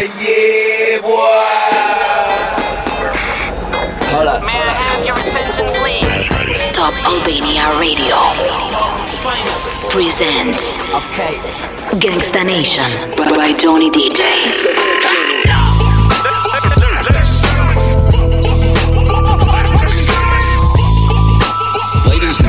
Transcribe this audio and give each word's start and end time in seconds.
Hey, 0.00 0.08
yeah, 0.16 1.02
boy. 1.02 1.12
Hold 4.08 4.28
up. 4.28 4.40
May 4.40 4.56
I 4.56 4.72
have 4.72 5.04
your 5.04 5.18
attention, 5.18 5.66
please? 5.76 6.72
Top 6.72 6.94
Albania 7.04 7.68
Radio 7.76 8.16
presents 9.90 10.78
Okay. 10.88 11.36
Gangsta 12.00 12.46
Nation 12.46 12.88
by 13.14 13.52
Johnny 13.52 13.90
DJ. 13.90 14.24
Ladies 22.08 22.40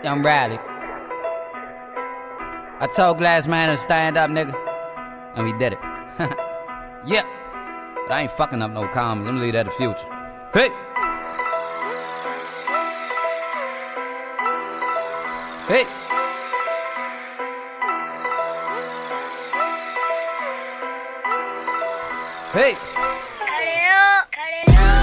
and 0.00 0.68
I 2.80 2.86
told 2.86 3.18
Glass 3.18 3.48
Man 3.48 3.70
to 3.70 3.76
stand 3.76 4.16
up, 4.16 4.30
nigga. 4.30 4.54
And 5.34 5.44
we 5.44 5.52
did 5.58 5.72
it. 5.72 5.78
yeah. 7.06 7.24
But 8.06 8.12
I 8.12 8.22
ain't 8.22 8.30
fucking 8.30 8.62
up 8.62 8.70
no 8.70 8.86
commas. 8.86 9.26
I'm 9.26 9.40
leave 9.40 9.54
that 9.54 9.64
to 9.64 9.70
future. 9.72 10.06
Hey! 10.54 10.68
Hey! 15.66 15.84
Hey! 22.52 22.74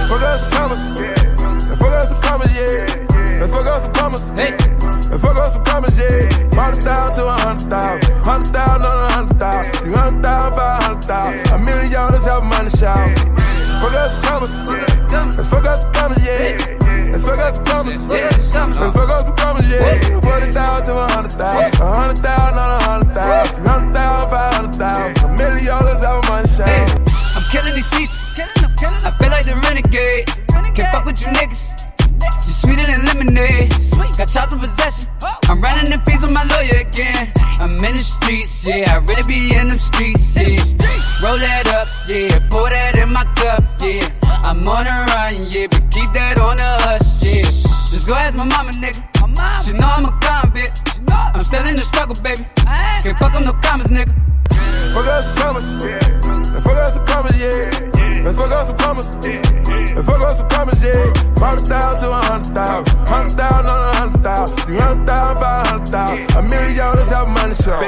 Fuck 0.07 0.21
us 0.21 0.39
some 0.39 0.52
commas, 0.52 0.99
yeah. 0.99 1.75
Fuck 1.75 1.91
us 1.91 2.09
some 2.09 2.21
commas, 2.21 2.55
yeah. 2.55 3.47
Fuck 3.47 3.66
us 3.67 3.81
some 3.81 3.94
commas. 3.94 4.30
Hey! 4.39 4.74
And 5.15 5.21
fuck 5.23 5.37
us 5.37 5.53
some 5.53 5.63
commas, 5.63 5.95
yeah. 5.95 6.27
Hundred 6.59 6.83
thousand 6.83 7.23
to 7.23 7.31
a 7.31 7.39
hundred 7.39 7.71
thousand. 7.71 8.03
Hundred 8.19 8.51
thousand 8.51 8.83
on 8.83 8.99
a 8.99 9.13
hundred 9.15 9.39
thousand. 9.39 9.71
Three 9.79 9.95
hundred 9.95 10.22
thousand, 10.22 10.59
five 10.59 10.83
hundred 10.83 11.03
thousand. 11.07 11.55
A 11.55 11.57
million 11.63 11.88
dollars 11.88 12.25
have 12.27 12.44
money 12.44 12.67
shout. 12.67 12.99
Fuck 13.80 13.95
us 13.95 14.11
some 14.11 14.27
commas, 14.27 14.52
yeah. 14.67 14.83
Fuck 15.39 15.63
us 15.63 15.80
some 15.80 15.94
commas, 15.95 16.19
yeah. 16.19 17.16
And 17.16 17.22
fuck 17.23 17.39
us 17.39 17.55
some 17.55 17.63
commas, 17.63 17.95
yeah. 18.11 18.27
And 18.27 18.91
fuck 18.91 19.07
us 19.07 19.23
some 19.23 19.35
commas, 19.39 19.72
yeah. 19.72 20.19
Forty 20.19 20.52
thousand 20.52 20.83
to 20.83 20.99
a 20.99 21.07
hundred 21.07 21.31
thousand. 21.31 21.79
A 21.79 21.95
hundred 21.95 22.19
thousand 22.19 22.59
on 22.59 22.69
a 22.75 22.83
hundred 22.83 23.16
thousand. 23.16 23.55
Three 23.55 23.72
hundred 23.72 23.94
thousand, 23.95 24.27
five 24.35 24.52
hundred 24.52 24.75
thousand. 24.75 25.16
A 25.16 25.27
million 25.39 25.63
dollars 25.63 26.03
have 26.03 26.27
money 26.27 26.50
shout. 26.52 26.91
I'm 27.39 27.44
killing 27.55 27.72
these 27.72 27.88
beats. 27.95 28.35
I 28.35 29.16
feel 29.16 29.31
like 29.31 29.47
the 29.47 29.55
renegade. 29.63 30.27
Can't 30.75 30.91
fuck 30.91 31.07
with 31.07 31.23
you 31.23 31.31
niggas. 31.31 31.72
You 32.19 32.52
sweeter 32.52 32.83
than 32.83 33.07
lemonade. 33.07 33.72
Charged 34.36 34.52
with 34.52 34.67
possession. 34.67 35.08
I'm 35.47 35.61
running 35.61 35.88
the 35.88 35.97
fees 36.03 36.22
with 36.22 36.33
my 36.33 36.44
lawyer 36.44 36.83
again. 36.83 37.31
I'm 37.55 37.80
in 37.80 37.95
the 37.95 38.03
streets, 38.03 38.67
yeah. 38.67 38.91
I 38.91 39.00
really 39.00 39.23
be 39.31 39.55
in 39.55 39.69
them 39.69 39.80
streets, 39.80 40.36
yeah. 40.36 40.59
Roll 41.23 41.39
that 41.39 41.64
up, 41.72 41.88
yeah. 42.11 42.44
Pour 42.52 42.67
that 42.67 43.00
in 43.00 43.16
my 43.16 43.23
cup, 43.39 43.63
yeah. 43.80 44.11
I'm 44.44 44.67
on 44.67 44.91
a 44.91 45.08
run, 45.08 45.39
yeah. 45.47 45.72
But 45.72 45.88
keep 45.88 46.11
that 46.19 46.36
on 46.36 46.59
the 46.59 46.67
hush, 46.83 47.23
yeah. 47.23 47.47
Just 47.95 48.09
go 48.09 48.16
ask 48.16 48.36
my 48.36 48.44
mama, 48.44 48.75
nigga. 48.75 49.00
She 49.63 49.72
know 49.72 49.88
I'm 49.88 50.03
a 50.03 50.11
convict. 50.19 50.83
I'm 51.08 51.39
still 51.39 51.63
in 51.63 51.78
the 51.78 51.88
struggle, 51.88 52.19
baby. 52.19 52.44
Can't 53.08 53.16
fuck 53.16 53.39
up 53.39 53.45
no 53.45 53.53
comments, 53.63 53.88
nigga. 53.88 54.11
Fuck 54.91 55.08
us 55.08 55.23
some 55.31 55.36
commas, 55.39 55.63
yeah. 55.80 56.59
Fuck 56.59 56.75
us 56.75 56.94
some 56.94 57.08
commas, 57.08 57.39
yeah. 57.39 57.86
Fuck 58.36 58.52
us 58.52 58.67
some 58.67 58.78
commas, 58.83 59.08
and 59.16 60.03
fuck 60.03 60.19
us 60.19 60.36
some 60.36 60.50
commas, 60.50 60.83
yeah. 60.83 61.08
Hundred 61.39 61.67
thousand 61.67 62.09
to 62.09 62.11
a 62.11 62.22
hundred 62.22 62.53
thousand, 62.56 62.97
hundred 63.08 63.31
thousand 63.38 63.69
on 63.69 63.80
a 63.80 63.84
thousand, 64.26 64.58
three 64.58 64.78
hundred 64.78 65.06
thousand, 65.06 65.40
five 65.40 65.68
hundred 65.68 65.88
thousand, 65.88 66.36
a 66.36 66.42
million 66.42 66.78
dollars 66.78 67.09
have 67.12 67.28
money 67.28 67.54
show. 67.54 67.80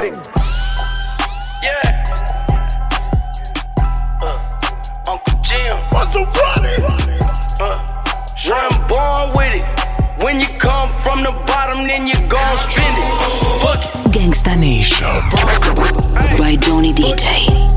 Yeah. 1.66 2.04
Uh, 4.22 5.10
Uncle 5.10 5.38
Jim. 5.42 5.76
What's 5.90 6.14
a 6.14 6.22
Uh, 7.60 7.82
I'm 8.54 8.86
born 8.86 9.36
with 9.36 9.58
it. 9.58 10.22
When 10.22 10.38
you 10.40 10.46
come 10.60 10.94
from 11.02 11.24
the 11.24 11.32
bottom, 11.44 11.88
then 11.88 12.06
you 12.06 12.14
gon' 12.28 12.56
spend 12.56 12.96
it. 13.02 13.60
Fuck 13.60 13.82
it. 13.84 13.90
Gangsta 14.14 14.56
Nation 14.56 15.08
by 16.38 16.54
Johnny 16.54 16.92
DJ. 16.92 17.67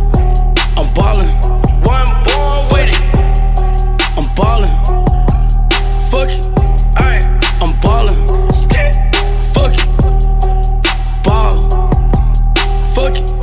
Fuck 13.01 13.40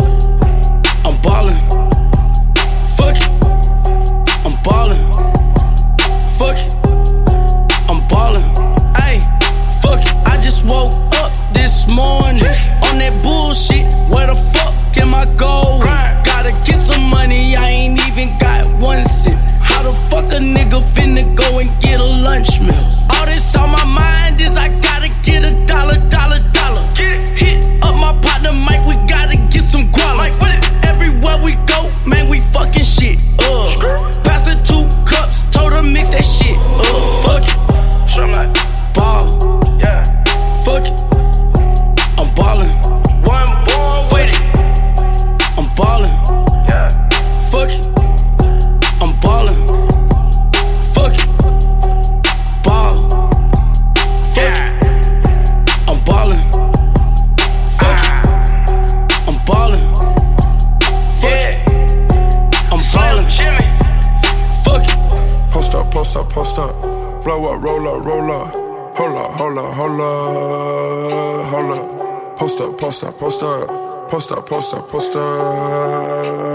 post 75.59 76.47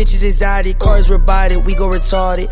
bitches 0.00 0.24
anxiety, 0.24 0.72
cars 0.72 1.10
rebodied, 1.10 1.62
we 1.62 1.74
go 1.74 1.90
retarded. 1.90 2.48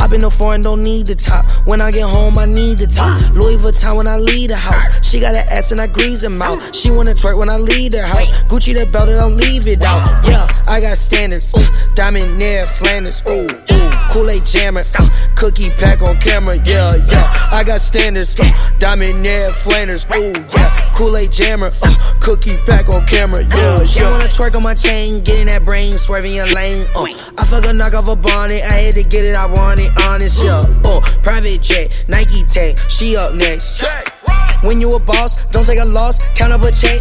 Hop 0.00 0.12
in 0.12 0.20
the 0.20 0.30
foreign, 0.30 0.62
don't 0.62 0.82
need 0.82 1.08
the 1.08 1.14
top. 1.14 1.44
When 1.66 1.82
I 1.82 1.90
get 1.90 2.08
home, 2.08 2.38
I 2.38 2.46
need 2.46 2.78
the 2.78 2.86
top. 2.86 3.20
Louis 3.34 3.58
Vuitton 3.58 3.98
when 3.98 4.08
I 4.08 4.16
leave 4.16 4.48
the 4.48 4.56
house. 4.56 5.06
She 5.06 5.20
got 5.20 5.36
an 5.36 5.46
ass 5.46 5.72
and 5.72 5.80
I 5.80 5.88
grease 5.88 6.22
her 6.22 6.30
mouth. 6.30 6.74
She 6.74 6.90
wanna 6.90 7.12
twerk 7.12 7.38
when 7.38 7.50
I 7.50 7.58
leave 7.58 7.92
the 7.92 8.06
house. 8.06 8.30
Gucci 8.48 8.74
the 8.74 8.86
belt, 8.86 9.10
and 9.10 9.20
don't 9.20 9.36
leave 9.36 9.66
it 9.66 9.82
out. 9.82 10.08
Yeah, 10.24 10.46
I 10.66 10.80
got 10.80 10.96
standards. 10.96 11.52
Diamond 11.94 12.38
near 12.38 12.62
Flanders. 12.62 13.22
Ooh, 13.28 13.44
ooh. 13.44 13.90
Kool-Aid 14.10 14.44
jammer. 14.46 14.84
Uh, 14.98 15.08
cookie 15.36 15.68
pack 15.70 16.00
on 16.02 16.18
camera. 16.18 16.56
Yeah, 16.64 16.96
yeah. 16.96 17.48
I 17.52 17.62
got 17.62 17.80
standards. 17.80 18.34
Uh, 18.40 18.50
Diamond 18.78 19.22
near 19.22 19.50
Flanders. 19.50 20.06
Ooh, 20.16 20.32
yeah. 20.56 20.92
Kool-Aid 20.94 21.30
jammer. 21.30 21.70
Uh, 21.82 21.94
cookie 22.20 22.56
pack 22.66 22.88
on 22.88 23.06
camera. 23.06 23.44
Yeah, 23.44 23.84
she 23.84 24.02
wanna 24.02 24.24
twerk 24.24 24.56
on 24.56 24.62
my 24.62 24.74
chain, 24.74 25.22
getting 25.22 25.46
that 25.46 25.64
brain, 25.64 25.92
swerving 25.92 26.34
your 26.34 26.46
lane. 26.46 26.84
Uh, 26.96 27.04
I 27.38 27.44
fuck 27.44 27.66
a 27.66 27.72
knock 27.72 27.94
off 27.94 28.08
a 28.08 28.16
bonnet, 28.16 28.62
I 28.62 28.88
had 28.88 28.94
to 28.94 29.02
get 29.02 29.24
it, 29.24 29.36
I 29.36 29.46
want 29.46 29.80
it, 29.80 29.89
honest, 29.98 30.42
yeah. 30.44 30.62
Uh, 30.84 31.00
private 31.22 31.60
jet, 31.60 32.04
Nike 32.08 32.44
tag, 32.44 32.78
she 32.90 33.16
up 33.16 33.34
next. 33.34 33.82
When 34.62 34.80
you 34.80 34.94
a 34.94 35.04
boss, 35.04 35.44
don't 35.46 35.66
take 35.66 35.78
a 35.80 35.84
loss, 35.84 36.18
count 36.34 36.52
up 36.52 36.62
a 36.62 36.72
check. 36.72 37.00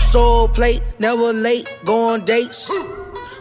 Soul 0.00 0.48
plate, 0.48 0.82
never 0.98 1.32
late, 1.32 1.68
go 1.84 2.10
on 2.10 2.24
dates. 2.24 2.70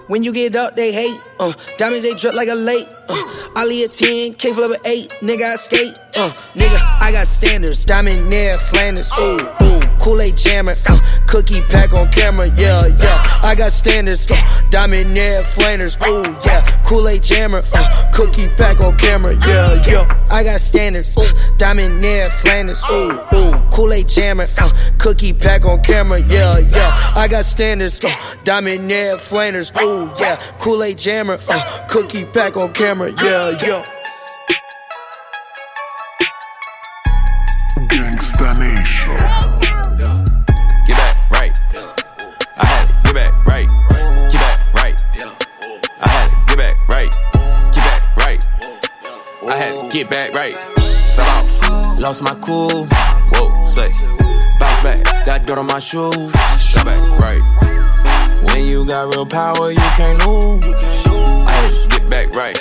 When 0.07 0.24
you 0.24 0.33
get 0.33 0.56
up, 0.56 0.75
they 0.75 0.92
hate. 0.92 1.19
Uh, 1.39 1.53
diamonds 1.77 2.03
they 2.03 2.13
drip 2.13 2.33
like 2.33 2.50
a 2.50 2.56
lake. 2.56 2.88
Uh, 3.11 3.59
Ali 3.59 3.83
a 3.83 3.87
10, 3.87 4.35
K 4.35 4.53
flip 4.53 4.69
a 4.69 4.87
8, 4.87 5.13
nigga 5.21 5.51
I 5.51 5.55
skate. 5.55 5.99
Uh, 6.15 6.31
nigga, 6.55 6.79
I 7.01 7.11
got 7.11 7.27
standards. 7.27 7.85
Diamond 7.85 8.29
near 8.29 8.53
Flanders. 8.53 9.11
Ooh, 9.19 9.37
ooh. 9.63 9.81
Kool-Aid 10.01 10.35
jammer, 10.35 10.75
uh, 10.89 10.99
cookie 11.27 11.61
pack 11.61 11.93
on 11.93 12.11
camera, 12.11 12.47
yeah, 12.57 12.81
yeah. 12.87 13.39
I 13.43 13.53
got 13.55 13.71
standards, 13.71 14.25
uh, 14.31 14.61
diamond 14.71 15.13
near 15.13 15.37
Flanders, 15.39 15.95
ooh, 16.07 16.23
yeah. 16.43 16.65
Kool-Aid 16.85 17.21
jammer, 17.21 17.61
uh, 17.75 18.11
cookie 18.11 18.49
pack 18.57 18.83
on 18.83 18.97
camera, 18.97 19.35
yeah, 19.47 19.85
yeah. 19.85 20.27
I 20.31 20.43
got 20.43 20.59
standards, 20.59 21.15
uh, 21.15 21.31
diamond 21.57 22.01
near 22.01 22.31
Flanders, 22.31 22.83
ooh, 22.91 23.11
ooh. 23.33 23.69
Kool-Aid 23.71 24.09
jammer, 24.09 24.47
uh, 24.57 24.71
cookie 24.97 25.33
pack 25.33 25.65
on 25.65 25.83
camera, 25.83 26.19
yeah, 26.19 26.57
yeah. 26.57 27.13
I 27.15 27.27
got 27.27 27.45
standards, 27.45 28.03
uh, 28.03 28.09
diamond 28.43 28.87
near 28.87 29.19
Flanders, 29.19 29.71
ooh, 29.81 30.11
yeah. 30.19 30.37
Kool-Aid 30.57 30.97
jammer, 30.97 31.37
uh, 31.47 31.87
cookie 31.87 32.25
pack 32.25 32.57
on 32.57 32.73
camera, 32.73 33.00
yeah, 33.09 33.15
ah. 33.18 33.65
yeah. 33.65 33.83
Gangsta 37.89 38.53
Nation. 38.59 39.18
Get 40.86 40.98
back 40.98 41.31
right. 41.31 41.59
I 42.57 42.65
had 42.65 42.86
to 42.86 42.94
get 43.03 43.15
back 43.15 43.33
right. 43.48 43.69
Get 44.30 44.39
back 44.39 44.74
right. 44.75 45.03
I 46.00 46.07
had 46.07 46.27
to 46.27 46.36
get 46.48 46.57
back 46.57 46.75
right. 46.89 47.12
Get 47.74 47.83
back 47.83 48.18
right. 48.18 48.48
I 49.47 49.56
had 49.56 49.74
to 49.81 49.97
get 49.97 50.09
back 50.09 50.33
right. 50.33 50.56
Fell 51.15 51.27
off. 51.27 52.00
Lost 52.00 52.21
my 52.21 52.36
cool. 52.36 52.86
Whoa, 53.31 53.65
say. 53.68 53.89
Bounce 54.59 54.83
back. 54.83 55.25
Got 55.25 55.47
dirt 55.47 55.57
on 55.57 55.65
my 55.65 55.80
shoes. 55.80 56.31
Got 56.75 56.86
back 56.86 57.01
right. 57.19 57.42
When 58.44 58.65
you 58.65 58.86
got 58.86 59.07
real 59.07 59.25
power, 59.25 59.71
you 59.71 59.77
can't 59.97 60.24
lose. 60.24 60.65
I 60.68 61.51
had 61.51 61.71
to 61.71 61.97
get 61.97 62.09
back 62.09 62.36
right. 62.36 62.60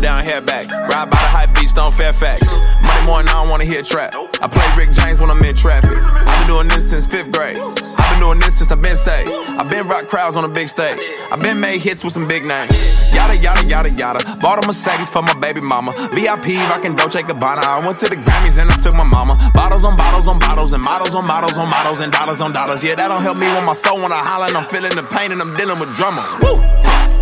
Down, 0.00 0.24
hair 0.24 0.40
back. 0.40 0.70
Ride 0.72 1.10
by 1.10 1.20
the 1.20 1.30
high 1.30 1.46
beast 1.46 1.78
on 1.78 1.92
Fairfax. 1.92 2.56
Money 2.82 3.06
morning, 3.06 3.28
I 3.28 3.42
don't 3.42 3.50
wanna 3.50 3.64
hear 3.64 3.82
trap. 3.82 4.14
I 4.40 4.48
play 4.48 4.64
Rick 4.76 4.92
James 4.92 5.20
when 5.20 5.30
I'm 5.30 5.42
in 5.44 5.54
traffic. 5.54 5.90
I've 5.92 6.38
been 6.40 6.48
doing 6.48 6.68
this 6.68 6.90
since 6.90 7.06
fifth 7.06 7.32
grade. 7.32 7.58
I've 7.58 8.10
been 8.10 8.20
doing 8.20 8.38
this 8.38 8.58
since 8.58 8.72
I've 8.72 8.82
been 8.82 8.96
saved. 8.96 9.30
I've 9.58 9.68
been 9.68 9.86
rock 9.86 10.08
crowds 10.08 10.36
on 10.36 10.44
a 10.44 10.48
big 10.48 10.68
stage. 10.68 10.98
I've 11.30 11.40
been 11.40 11.60
made 11.60 11.80
hits 11.80 12.02
with 12.02 12.12
some 12.12 12.26
big 12.26 12.44
names. 12.44 12.72
Yada 13.14 13.36
yada 13.36 13.66
yada 13.66 13.90
yada. 13.90 14.36
Bought 14.40 14.64
a 14.64 14.66
Mercedes 14.66 15.10
for 15.10 15.22
my 15.22 15.34
baby 15.34 15.60
mama. 15.60 15.92
VIP 16.12 16.56
rockin' 16.70 16.96
Dolce 16.96 17.20
Gabbana. 17.22 17.62
I 17.62 17.86
went 17.86 17.98
to 17.98 18.08
the 18.08 18.16
Grammys 18.16 18.58
and 18.58 18.70
I 18.70 18.76
took 18.76 18.94
my 18.94 19.04
mama. 19.04 19.36
Bottles 19.54 19.84
on 19.84 19.96
bottles 19.96 20.28
on 20.28 20.38
bottles 20.38 20.72
and 20.72 20.82
models 20.82 21.14
on 21.14 21.26
models 21.26 21.58
on 21.58 21.68
models 21.68 22.00
and 22.00 22.12
dollars 22.12 22.40
on 22.40 22.52
dollars. 22.52 22.82
Yeah, 22.82 22.94
that 22.94 23.08
don't 23.08 23.22
help 23.22 23.36
me 23.36 23.46
when 23.46 23.66
my 23.66 23.74
soul 23.74 24.00
when 24.00 24.12
I 24.12 24.24
holler 24.24 24.46
and 24.46 24.56
I'm 24.56 24.64
feeling 24.64 24.94
the 24.94 25.02
pain 25.02 25.32
and 25.32 25.40
I'm 25.42 25.54
dealing 25.56 25.78
with 25.78 25.94
drama. 25.94 26.24
Woo! 26.42 26.56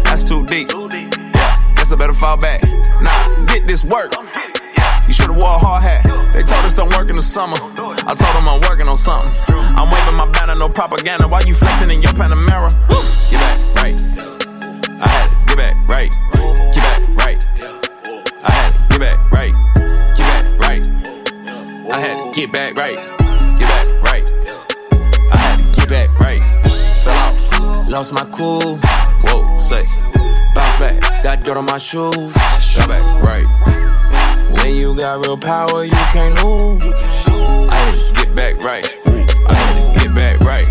That's 0.05 0.23
too 0.23 0.45
deep. 0.47 0.69
Guess 1.89 1.95
I 1.95 1.97
better 1.97 2.13
fall 2.13 2.37
back. 2.37 2.61
Nah, 3.01 3.47
get 3.47 3.67
this 3.67 3.83
work. 3.83 4.13
You 5.07 5.13
should've 5.15 5.35
wore 5.35 5.57
a 5.57 5.59
hard 5.59 5.83
hat. 5.83 6.05
They 6.35 6.43
told 6.43 6.63
us 6.67 6.75
don't 6.75 6.93
work 6.95 7.09
in 7.09 7.17
the 7.17 7.23
summer. 7.23 7.57
I 7.57 8.13
told 8.13 8.37
them 8.37 8.47
I'm 8.47 8.61
working 8.69 8.87
on 8.89 8.99
something. 8.99 9.35
I'm 9.49 9.89
waving 9.89 10.19
my 10.19 10.31
banner, 10.31 10.55
no 10.55 10.69
propaganda. 10.69 11.27
Why 11.27 11.41
you 11.47 11.55
flexing 11.55 11.91
in 11.91 12.03
your 12.03 12.13
Panamera? 12.13 12.69
Get 13.33 13.41
back 13.41 13.57
right. 13.81 13.97
I 15.01 15.09
had 15.09 15.29
to 15.33 15.37
get 15.49 15.57
back 15.57 15.89
right. 15.89 16.13
Get 16.77 16.85
back 16.85 17.01
right. 17.17 17.41
I 18.45 18.51
had 18.53 18.69
to 18.69 18.85
get 18.93 19.01
back 19.01 19.33
right. 19.33 19.55
Get 20.13 20.27
back 20.29 20.45
right. 20.61 20.85
I 21.89 22.01
had 22.05 22.17
to 22.21 22.39
get 22.39 22.53
back 22.53 22.77
right. 22.77 22.99
Get 23.57 23.69
back 23.73 23.89
right. 24.05 24.27
I 25.33 25.37
had 25.37 25.57
to 25.57 25.81
get 25.81 25.89
back 25.89 26.21
right. 26.21 26.45
Fell 27.01 27.17
off. 27.17 27.89
Lost 27.89 28.13
my 28.13 28.27
cool. 28.31 28.77
Whoa, 29.25 29.59
say. 29.59 30.18
Bounce 30.59 30.81
back. 30.81 31.23
Got 31.23 31.45
dirt 31.45 31.57
on 31.57 31.67
my 31.67 31.79
shoes. 31.79 32.35
Back 32.35 33.05
right. 33.23 33.47
When 34.51 34.75
you 34.75 34.97
got 34.97 35.25
real 35.25 35.39
power, 35.39 35.85
you 35.85 35.93
can't 36.13 36.35
lose. 36.43 36.85
I 37.71 38.13
get 38.17 38.35
back 38.35 38.59
right. 38.65 38.85
I 39.47 39.95
get 40.03 40.15
back 40.15 40.41
right. 40.41 40.67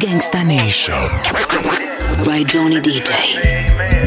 Gangsta 0.00 0.46
Nation. 0.46 0.94
By 2.24 2.44
Johnny 2.44 2.80
DJ. 2.80 3.97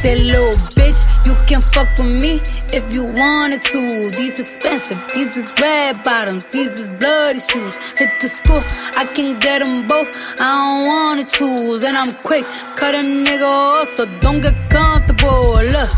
Say, 0.00 0.16
little 0.16 0.56
bitch, 0.80 0.96
you 1.26 1.34
can 1.46 1.60
fuck 1.60 1.88
with 1.98 2.22
me 2.22 2.40
if 2.72 2.94
you 2.94 3.04
wanted 3.04 3.62
to. 3.64 4.10
These 4.12 4.40
expensive, 4.40 4.98
these 5.14 5.36
is 5.36 5.52
red 5.60 6.02
bottoms, 6.02 6.46
these 6.46 6.80
is 6.80 6.88
bloody 6.88 7.38
shoes. 7.38 7.76
Hit 7.98 8.08
the 8.18 8.30
school, 8.30 8.62
I 8.96 9.04
can 9.04 9.38
get 9.38 9.62
them 9.62 9.86
both. 9.86 10.08
I 10.40 10.58
don't 10.58 10.88
wanna 10.88 11.24
choose, 11.24 11.84
and 11.84 11.98
I'm 11.98 12.14
quick, 12.22 12.46
cut 12.76 12.94
a 12.94 13.00
nigga 13.00 13.46
off, 13.46 13.88
so 13.94 14.06
don't 14.20 14.40
get 14.40 14.56
comfortable. 14.70 15.60
Look, 15.74 15.90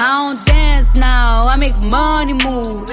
I 0.00 0.22
don't 0.24 0.46
dance 0.46 0.88
now, 0.96 1.42
I 1.42 1.56
make 1.56 1.76
money 1.76 2.32
moves. 2.32 2.90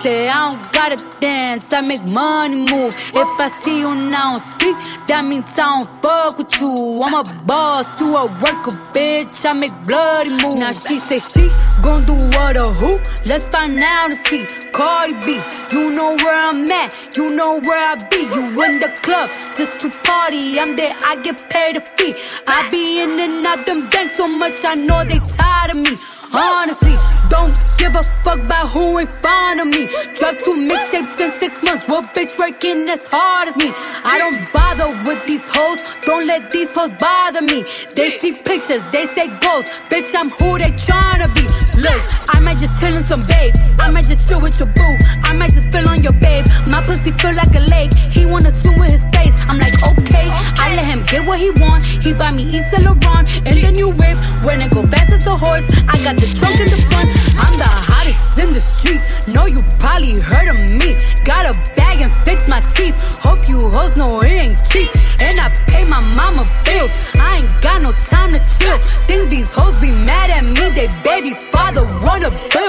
Say 0.00 0.28
I 0.28 0.50
don't 0.50 0.72
gotta 0.72 0.96
dance, 1.18 1.72
I 1.72 1.80
make 1.80 2.04
money 2.04 2.54
move. 2.54 2.94
If 2.94 3.40
I 3.40 3.48
see 3.60 3.80
you 3.80 3.92
now 4.10 4.36
speak, 4.36 4.76
that 5.08 5.24
means 5.24 5.58
I 5.58 5.80
don't 5.80 5.90
fuck 6.00 6.38
with 6.38 6.54
you. 6.60 7.00
I'm 7.02 7.14
a 7.14 7.24
boss, 7.44 8.00
you 8.00 8.14
a 8.14 8.26
worker, 8.38 8.78
bitch. 8.94 9.44
I 9.44 9.54
make 9.54 9.74
bloody 9.88 10.30
moves. 10.30 10.60
Now 10.60 10.70
she 10.70 11.00
say 11.00 11.18
she 11.18 11.50
gon' 11.82 12.04
do 12.06 12.14
what 12.14 12.56
or 12.56 12.70
who? 12.78 12.94
Let's 13.26 13.48
find 13.48 13.76
out 13.80 14.14
and 14.14 14.14
see. 14.26 14.46
Cardi 14.70 15.14
B, 15.26 15.34
you 15.72 15.90
know 15.90 16.14
where 16.14 16.38
I'm 16.46 16.70
at, 16.70 17.16
you 17.16 17.34
know 17.34 17.58
where 17.58 17.82
I 17.90 17.96
be. 18.08 18.22
You 18.22 18.46
in 18.62 18.78
the 18.78 18.94
club 19.02 19.30
just 19.58 19.80
to 19.82 19.90
party. 20.06 20.60
I'm 20.60 20.76
there, 20.76 20.94
I 21.02 21.18
get 21.26 21.42
paid 21.50 21.76
a 21.76 21.80
fee. 21.80 22.14
I 22.46 22.68
be 22.70 23.02
in 23.02 23.18
and 23.18 23.44
out 23.44 23.66
them 23.66 23.80
banks 23.90 24.16
so 24.16 24.28
much, 24.28 24.54
I 24.64 24.74
know 24.74 25.02
they 25.02 25.18
tired 25.18 25.74
of 25.74 25.82
me. 25.82 25.98
Honestly, 26.30 26.94
don't 27.28 27.56
give 27.78 27.94
a 27.94 28.02
fuck 28.24 28.40
about 28.40 28.68
who 28.70 28.98
in 28.98 29.06
front 29.22 29.60
of 29.60 29.66
me. 29.66 29.86
Drop 30.18 30.38
two 30.38 30.56
mixtapes 30.68 31.20
in 31.20 31.30
six 31.40 31.62
months. 31.62 31.86
What 31.88 32.14
bitch 32.14 32.38
working 32.38 32.88
as 32.88 33.06
hard 33.10 33.48
as 33.48 33.56
me? 33.56 33.70
I 34.04 34.18
don't 34.18 34.52
bother 34.52 34.88
with 35.06 35.24
these 35.26 35.44
hoes. 35.48 35.82
Don't 36.02 36.26
let 36.26 36.50
these 36.50 36.74
hoes 36.76 36.92
bother 36.94 37.42
me. 37.42 37.64
They 37.94 38.18
see 38.18 38.32
pictures, 38.32 38.82
they 38.92 39.06
say 39.06 39.28
goals. 39.40 39.66
Bitch, 39.90 40.14
I'm 40.14 40.30
who 40.30 40.58
they 40.58 40.72
tryna 40.72 41.34
be. 41.34 41.67
Look, 41.78 42.02
I 42.34 42.40
might 42.40 42.58
just 42.58 42.80
chill 42.80 42.96
in 42.96 43.06
some 43.06 43.22
babe. 43.28 43.54
I 43.78 43.90
might 43.90 44.06
just 44.06 44.28
chill 44.28 44.40
with 44.40 44.58
your 44.58 44.66
boo. 44.66 44.94
I 45.22 45.32
might 45.32 45.52
just 45.52 45.70
spill 45.70 45.88
on 45.88 46.02
your 46.02 46.12
babe. 46.12 46.44
My 46.70 46.82
pussy 46.82 47.12
feel 47.12 47.34
like 47.34 47.54
a 47.54 47.62
lake. 47.70 47.94
He 47.94 48.26
wanna 48.26 48.50
swim 48.50 48.80
with 48.80 48.90
his 48.90 49.04
face. 49.14 49.38
I'm 49.46 49.58
like, 49.58 49.74
okay. 49.86 50.26
I 50.58 50.74
let 50.74 50.84
him 50.84 51.04
get 51.06 51.26
what 51.26 51.38
he 51.38 51.50
want. 51.62 51.84
He 51.84 52.12
buy 52.12 52.32
me 52.32 52.50
Yves 52.50 52.70
Saint 52.70 52.82
Laurent 52.82 53.30
and 53.46 53.62
the 53.62 53.70
new 53.70 53.90
whip. 53.90 54.18
When 54.42 54.60
it 54.60 54.72
go 54.74 54.82
fast 54.86 55.12
as 55.12 55.26
a 55.26 55.36
horse, 55.36 55.62
I 55.86 55.94
got 56.02 56.16
the 56.18 56.26
trunk 56.34 56.58
in 56.58 56.66
the 56.66 56.80
front. 56.90 57.08
I'm 57.38 57.54
the 57.54 57.70
hottest 57.70 58.38
in 58.38 58.50
the 58.52 58.60
street. 58.60 59.00
Know 59.30 59.46
you 59.46 59.62
probably 59.78 60.18
heard 60.18 60.50
of 60.50 60.58
me. 60.74 60.98
Got 61.22 61.46
a 61.46 61.54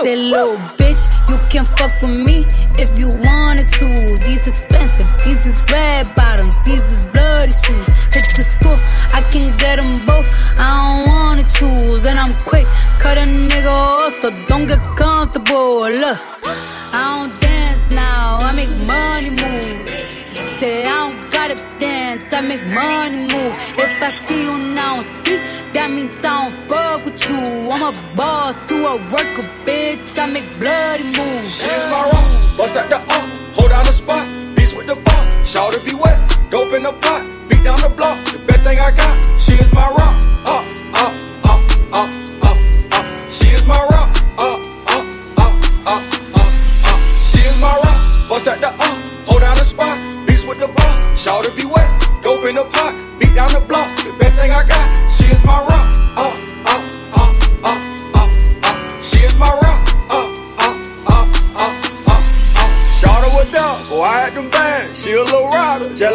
Say 0.10 0.16
little 0.16 0.58
bitch, 0.82 1.06
you 1.30 1.38
can 1.52 1.66
fuck 1.78 1.94
with 2.02 2.18
me 2.18 2.38
if 2.82 2.90
you 3.00 3.10
wanted 3.30 3.70
to. 3.78 4.18
These 4.26 4.48
expensive, 4.48 5.06
these 5.24 5.46
is 5.46 5.62
red 5.72 6.16
bottoms, 6.16 6.58
these 6.66 6.82
is 6.82 7.06
bloody 7.14 7.52
shoes. 7.52 7.88
Hit 8.10 8.26
the 8.34 8.42
store, 8.42 8.80
I 9.14 9.22
can 9.32 9.56
get 9.58 9.76
them 9.78 9.94
both. 10.08 10.26
I 10.58 10.66
don't 10.82 11.14
wanna 11.14 11.44
choose, 11.44 12.08
and 12.08 12.18
I'm 12.18 12.34
quick. 12.50 12.66
Cut 12.98 13.18
a 13.20 13.26
nigga 13.30 13.70
off, 13.70 14.14
so 14.20 14.32
don't 14.48 14.68
get 14.68 14.82
comfortable. 14.98 15.86
Look, 16.02 16.18
I 16.92 17.06
don't 17.14 17.30
dance 17.40 17.94
now, 17.94 18.40
I 18.42 18.52
make 18.56 18.74
money 18.90 19.30
move. 19.30 19.86
Say 20.58 20.82
I 20.82 21.06
don't 21.06 21.32
gotta 21.32 21.58
dance, 21.78 22.34
I 22.34 22.42
make 22.42 22.66
money 22.66 23.30
move. 23.32 23.54
If 23.78 24.02
I 24.02 24.10
see 24.26 24.42
you 24.42 24.58
now 24.74 24.98
speak, 24.98 25.42
that 25.74 25.92
means 25.92 26.26
I 26.26 26.48
don't 26.48 26.68
fuck 26.68 27.06
with 27.06 27.30
you. 27.30 27.70
I'm 27.70 27.84
a 27.84 28.16
boss, 28.16 28.58
you 28.72 28.88
a 28.88 28.98
worker, 29.14 29.46
bitch. 29.66 29.79
I 30.20 30.26
make 30.26 30.44
bloody 30.60 31.06
moves. 31.16 31.64
She 31.64 31.70
is 31.72 31.90
my 31.90 32.04
rock, 32.12 32.28
bust 32.60 32.76
at 32.76 32.88
the 32.92 33.00
up, 33.00 33.56
hold 33.56 33.72
down 33.72 33.86
the 33.86 33.94
spot, 33.94 34.28
beast 34.54 34.76
with 34.76 34.86
the 34.86 35.00
bar, 35.08 35.46
shout 35.46 35.72
to 35.72 35.80
be 35.86 35.96
wet, 35.96 36.20
dope 36.52 36.74
in 36.76 36.84
the 36.84 36.92
pot, 36.92 37.24
beat 37.48 37.64
down 37.64 37.80
the 37.80 37.88
block, 37.96 38.20
the 38.28 38.44
best 38.44 38.68
thing 38.68 38.78
I 38.84 38.92
got. 38.92 39.16
She 39.40 39.54
is 39.54 39.72
my 39.72 39.88
rock, 39.88 39.99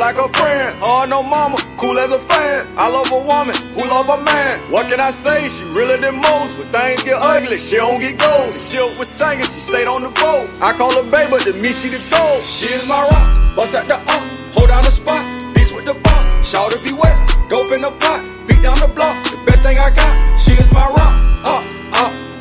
like 0.04 0.20
a 0.20 0.28
friend. 0.36 0.76
Oh, 0.82 1.06
no 1.08 1.22
mama, 1.22 1.56
cool 1.80 1.96
as 1.98 2.12
a 2.12 2.18
fan. 2.18 2.68
I 2.76 2.92
love 2.92 3.08
a 3.08 3.20
woman 3.24 3.56
who 3.72 3.82
love 3.88 4.08
a 4.12 4.20
man. 4.20 4.60
What 4.70 4.88
can 4.88 5.00
I 5.00 5.10
say? 5.10 5.48
She 5.48 5.64
realer 5.72 5.96
than 5.96 6.20
most. 6.20 6.58
When 6.58 6.68
things 6.68 7.02
get 7.02 7.16
ugly, 7.16 7.56
she 7.56 7.76
don't 7.76 8.00
get 8.00 8.20
gold. 8.20 8.52
The 8.52 8.60
shit 8.60 8.84
was 8.98 9.08
singing, 9.08 9.48
she 9.48 9.60
stayed 9.64 9.88
on 9.88 10.02
the 10.02 10.12
boat. 10.12 10.46
I 10.60 10.76
call 10.76 10.92
her 10.92 11.06
baby, 11.10 11.40
to 11.48 11.52
me 11.56 11.72
she 11.72 11.88
the 11.88 12.00
gold. 12.12 12.44
She 12.44 12.68
is 12.68 12.84
my 12.84 13.00
rock, 13.00 13.56
bust 13.56 13.74
at 13.74 13.88
the 13.88 13.96
up, 13.96 14.24
hold 14.52 14.68
down 14.68 14.84
the 14.84 14.92
spot, 14.92 15.24
beats 15.54 15.72
with 15.72 15.88
the 15.88 15.96
bar. 16.04 16.22
Shout 16.42 16.72
to 16.72 16.78
be 16.84 16.92
wet, 16.92 17.16
dope 17.48 17.72
in 17.72 17.80
the 17.80 17.92
pot, 18.04 18.28
beat 18.46 18.60
down 18.62 18.78
the 18.84 18.92
block. 18.92 19.16
The 19.32 19.40
best 19.48 19.64
thing 19.64 19.80
I 19.80 19.88
got, 19.88 20.12
she 20.36 20.52
is 20.52 20.68
my 20.72 20.84
rock. 20.84 21.14
Up, 21.48 21.64
up, 21.96 22.12
up, 22.12 22.12
up, 22.12 22.33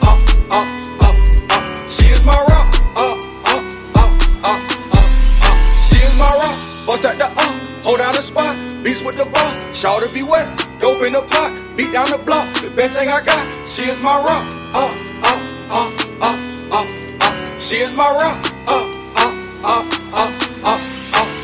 rock. 7.04 7.14
At 7.14 7.18
the 7.18 7.26
up, 7.26 7.84
hold 7.84 8.00
down 8.00 8.14
the 8.14 8.22
spot, 8.22 8.56
beats 8.84 9.06
with 9.06 9.18
the 9.18 9.30
bar. 9.32 9.74
Shout 9.74 10.08
to 10.08 10.14
be 10.14 10.24
wet, 10.24 10.48
dope 10.80 11.04
in 11.04 11.14
the 11.14 11.22
pot, 11.22 11.62
beat 11.78 11.92
down 11.94 12.10
the 12.10 12.22
block. 12.24 12.48
The 12.62 12.70
best 12.70 12.98
thing 12.98 13.10
I 13.10 13.22
got, 13.22 13.44
she 13.68 13.84
is 13.84 14.02
my 14.04 14.18
rock. 14.18 14.46
Up, 14.74 14.92
up, 15.24 15.42
up, 15.72 15.92
up, 16.22 16.40
up, 16.72 16.88
up. 17.22 17.60
She 17.60 17.78
is 17.78 17.96
my 17.96 18.10
rock. 18.10 18.40
Up, 18.68 18.88
up, 19.18 19.34
up, 19.64 19.86
up, 20.14 20.80
up. 20.80 20.93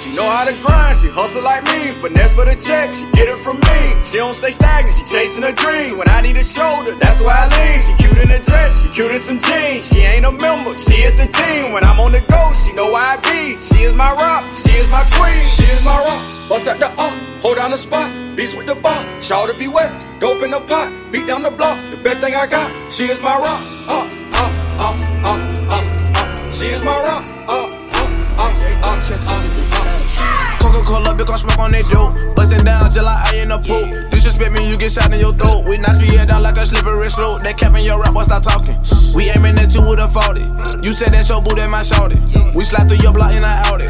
She 0.09 0.17
know 0.17 0.25
how 0.25 0.41
to 0.41 0.57
grind, 0.65 0.97
she 0.97 1.05
hustle 1.13 1.45
like 1.45 1.61
me. 1.69 1.93
Finesse 1.93 2.33
for 2.33 2.41
the 2.41 2.57
check, 2.57 2.89
she 2.89 3.05
get 3.13 3.29
it 3.29 3.37
from 3.45 3.61
me. 3.61 3.79
She 4.01 4.17
don't 4.17 4.33
stay 4.33 4.49
stagnant, 4.49 4.97
she 4.97 5.05
chasing 5.05 5.45
a 5.45 5.53
dream. 5.53 6.01
When 6.01 6.09
I 6.09 6.25
need 6.25 6.33
a 6.33 6.41
shoulder, 6.41 6.97
that's 6.97 7.21
why 7.21 7.37
I 7.37 7.45
lean. 7.45 7.77
She 7.77 7.93
cute 8.01 8.17
in 8.17 8.33
a 8.33 8.41
dress, 8.41 8.81
she 8.81 8.89
cute 8.89 9.13
in 9.13 9.21
some 9.21 9.37
jeans. 9.37 9.85
She 9.85 10.01
ain't 10.01 10.25
a 10.25 10.33
member, 10.33 10.73
she 10.73 11.05
is 11.05 11.13
the 11.13 11.29
team. 11.29 11.77
When 11.77 11.85
I'm 11.85 12.01
on 12.01 12.09
the 12.09 12.25
go, 12.25 12.41
she 12.57 12.73
know 12.73 12.89
where 12.89 13.05
I 13.05 13.21
be. 13.21 13.53
She 13.61 13.85
is 13.85 13.93
my 13.93 14.09
rock, 14.17 14.49
she 14.49 14.73
is 14.81 14.89
my 14.89 15.05
queen. 15.13 15.45
She 15.45 15.69
is 15.69 15.85
my 15.85 15.93
rock. 15.93 16.21
Bust 16.49 16.65
at 16.65 16.81
the 16.81 16.89
up, 16.89 17.13
hold 17.45 17.61
down 17.61 17.69
the 17.69 17.77
spot. 17.77 18.09
Beats 18.33 18.57
with 18.57 18.65
the 18.65 18.81
bar, 18.81 18.97
shout 19.21 19.45
to 19.45 19.53
be 19.61 19.69
wet. 19.69 19.93
Dope 20.17 20.41
in 20.41 20.49
the 20.49 20.61
pot, 20.65 20.89
beat 21.13 21.29
down 21.29 21.45
the 21.45 21.53
block. 21.53 21.77
The 21.93 22.01
best 22.01 22.17
thing 22.17 22.33
I 22.33 22.49
got, 22.49 22.65
she 22.89 23.05
is 23.05 23.21
my 23.21 23.37
rock. 23.37 23.61
Up, 23.85 24.09
up, 24.41 24.53
up, 24.89 24.97
up, 25.21 25.41
up, 25.69 25.81
up. 26.17 26.49
She 26.49 26.73
is 26.73 26.81
my 26.81 26.97
rock. 26.97 27.29
Up, 27.45 27.69
up, 27.93 28.09
up, 28.41 28.57
up, 28.89 29.53
up, 29.53 29.58
Co- 30.61 30.68
up. 30.79 30.85
Coca-Cola, 30.85 31.15
big 31.15 31.29
on 31.29 31.37
smoke 31.37 31.59
on 31.59 31.71
that 31.71 31.85
dope. 31.91 32.35
Bustin' 32.35 32.65
down 32.65 32.89
till 32.91 33.05
I 33.05 33.41
in 33.41 33.49
the 33.49 33.59
pool. 33.59 34.09
Disrespect 34.09 34.53
me, 34.53 34.69
you 34.69 34.77
get 34.77 34.91
shot 34.91 35.11
in 35.13 35.19
your 35.19 35.33
throat. 35.33 35.65
We 35.67 35.77
knock 35.77 35.99
your 36.01 36.17
head 36.17 36.27
down 36.27 36.43
like 36.43 36.57
a 36.57 36.65
slippery 36.65 37.09
slope. 37.09 37.43
They 37.43 37.53
cap 37.53 37.75
in 37.75 37.83
your 37.83 37.99
rap, 38.01 38.13
boy, 38.13 38.23
stop 38.23 38.43
talking. 38.43 38.77
We 39.15 39.29
aiming 39.29 39.59
at 39.59 39.73
you 39.75 39.81
with 39.83 39.99
a 39.99 40.07
40. 40.07 40.85
You 40.85 40.93
said 40.93 41.09
that's 41.09 41.29
your 41.29 41.41
boo, 41.41 41.55
that 41.55 41.69
my 41.69 41.81
shorty. 41.81 42.19
We 42.55 42.63
slide 42.63 42.87
through 42.87 43.03
your 43.03 43.13
block 43.13 43.33
in 43.33 43.43
our 43.43 43.73
Audi. 43.73 43.87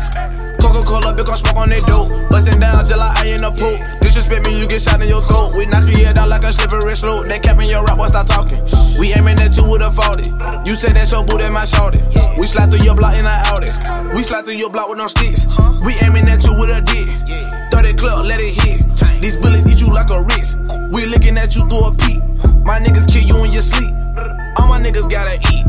Coca-Cola, 0.60 1.13
big 1.15 1.29
on 1.29 1.38
smoke 1.38 1.58
on 1.58 1.69
that 1.69 1.86
dope. 1.86 2.10
Bustin' 2.29 2.60
down 2.60 2.86
till 2.86 3.00
I 3.00 3.13
in 3.25 3.41
the 3.41 3.51
pool. 3.51 3.77
Disrespect 4.01 4.46
me, 4.46 4.60
you 4.60 4.67
get 4.67 4.81
shot 4.81 5.01
in 5.01 5.08
your 5.08 5.22
throat. 5.24 5.55
We 5.55 5.65
knock 5.65 5.86
your 5.88 5.98
head 6.05 6.15
down 6.15 6.29
like 6.29 6.43
a 6.43 6.51
slippery 6.51 6.96
slope. 6.96 7.27
They 7.27 7.39
cap 7.39 7.60
in 7.60 7.67
your 7.69 7.86
rap, 7.86 7.98
boy, 7.98 8.08
stop 8.08 8.27
talking. 8.27 8.60
We 9.00 9.13
aiming 9.13 9.39
at 9.39 9.55
you 9.55 9.69
with 9.69 9.81
a 9.81 9.91
40. 9.91 10.67
You 10.67 10.75
said 10.75 10.91
that's 10.91 11.12
your 11.12 11.24
boo, 11.24 11.38
that 11.38 11.51
my 11.53 11.63
shorty. 11.63 12.01
We 12.38 12.46
slide 12.46 12.72
through 12.72 12.84
your 12.84 12.96
block 12.96 13.15
in 13.15 13.25
our 13.25 13.41
Audi. 13.55 13.72
We 14.15 14.24
slide 14.24 14.46
through 14.46 14.60
your 14.60 14.69
block 14.69 14.89
with 14.89 14.98
no 14.98 15.08
sticks. 15.08 15.48
We 15.84 15.96
aiming 16.03 16.27
at 16.27 16.43
you 16.43 16.53
with 16.60 16.69
a 16.69 16.79
dick. 16.82 17.08
30 17.72 17.94
club, 17.94 18.26
let 18.26 18.40
it 18.42 18.54
hit. 18.54 19.22
These 19.22 19.38
bullets 19.38 19.66
eat 19.72 19.80
you 19.80 19.94
like 19.94 20.10
a 20.10 20.22
wrist. 20.24 20.58
We 20.92 21.06
looking 21.06 21.38
at 21.38 21.56
you 21.56 21.68
through 21.68 21.86
a 21.86 21.96
peep. 21.96 22.20
My 22.66 22.80
niggas 22.80 23.08
kill 23.12 23.24
you 23.24 23.44
in 23.46 23.52
your 23.52 23.62
sleep. 23.62 23.94
All 24.58 24.68
my 24.68 24.80
niggas 24.82 25.10
gotta 25.10 25.38
eat. 25.54 25.66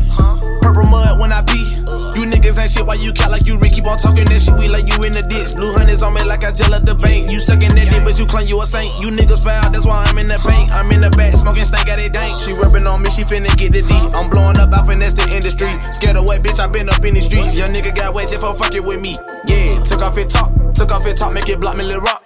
Purple 0.61 0.85
mud 0.85 1.19
when 1.19 1.31
I 1.31 1.41
pee. 1.41 1.81
You 2.15 2.27
niggas 2.27 2.59
ain't 2.59 2.69
shit 2.69 2.85
why 2.85 2.95
you 2.95 3.13
cat 3.13 3.31
like 3.31 3.47
you 3.47 3.57
Rick. 3.57 3.73
Keep 3.73 3.87
on 3.87 3.97
talking 3.97 4.25
that 4.27 4.41
shit, 4.43 4.53
we 4.59 4.67
like 4.67 4.85
you 4.85 4.99
in 5.07 5.13
the 5.13 5.23
ditch. 5.23 5.55
Blue 5.55 5.71
hundreds 5.71 6.03
on 6.03 6.13
me 6.13 6.21
like 6.23 6.43
I 6.43 6.51
gel 6.51 6.73
at 6.73 6.85
the 6.85 6.93
bank. 6.93 7.31
You 7.31 7.39
sucking 7.39 7.71
that 7.71 7.87
dick, 7.89 8.03
but 8.03 8.19
you 8.19 8.25
claim 8.27 8.47
you 8.47 8.61
a 8.61 8.65
saint. 8.65 8.91
You 8.99 9.09
niggas 9.15 9.41
foul, 9.41 9.71
that's 9.71 9.85
why 9.87 10.03
I'm 10.05 10.17
in 10.19 10.27
the 10.27 10.37
paint. 10.43 10.69
I'm 10.75 10.91
in 10.91 11.01
the 11.01 11.09
back, 11.15 11.33
smoking 11.33 11.63
stank 11.63 11.87
at 11.87 11.99
it 11.99 12.11
dank. 12.11 12.37
She 12.37 12.53
rubbing 12.53 12.85
on 12.85 13.01
me, 13.01 13.09
she 13.09 13.23
finna 13.23 13.49
get 13.55 13.71
the 13.71 13.81
D. 13.81 13.93
I'm 14.13 14.29
blowing 14.29 14.59
up 14.59 14.73
out 14.75 14.85
finesse 14.85 15.15
the 15.15 15.25
industry. 15.31 15.71
Scared 15.95 16.19
away, 16.19 16.37
bitch, 16.43 16.59
I 16.59 16.67
been 16.67 16.89
up 16.89 17.03
in 17.03 17.15
the 17.15 17.21
streets. 17.21 17.55
Young 17.55 17.71
nigga 17.71 17.95
got 17.95 18.13
wet 18.13 18.27
just 18.27 18.43
for 18.43 18.53
fucking 18.53 18.83
with 18.83 18.99
me. 18.99 19.17
Yeah, 19.47 19.79
took 19.81 20.03
off 20.03 20.17
it 20.19 20.29
top, 20.29 20.50
took 20.73 20.91
off 20.91 21.05
your 21.05 21.15
top, 21.15 21.33
make 21.33 21.49
it 21.49 21.59
block 21.59 21.77
me, 21.77 21.83
little 21.83 22.01
rock. 22.01 22.23